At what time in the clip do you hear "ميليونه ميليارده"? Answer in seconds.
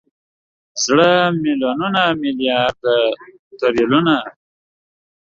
1.41-2.97